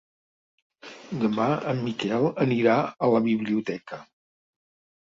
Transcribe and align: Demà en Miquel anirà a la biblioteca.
Demà 1.25 1.45
en 1.73 1.83
Miquel 1.89 2.27
anirà 2.47 2.79
a 3.09 3.13
la 3.19 3.25
biblioteca. 3.31 4.03